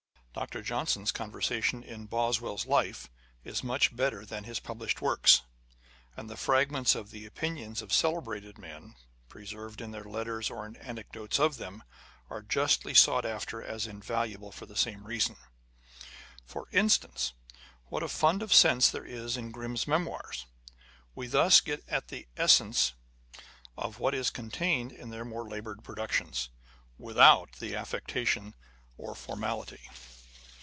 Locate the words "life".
2.65-3.09